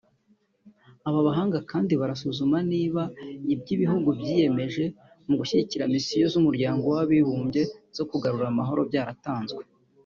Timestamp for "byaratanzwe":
8.89-9.61